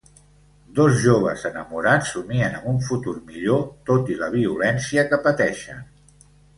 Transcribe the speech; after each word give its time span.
Dos 0.79 0.95
joves 1.03 1.43
enamorats 1.49 2.09
somien 2.17 2.57
amb 2.61 2.71
un 2.73 2.81
futur 2.89 3.15
millor 3.31 3.63
tot 3.93 4.13
i 4.17 4.21
la 4.27 4.35
violència 4.41 5.09
que 5.13 5.25
pateixen. 5.31 5.91